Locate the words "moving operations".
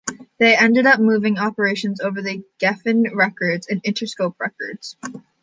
0.99-2.01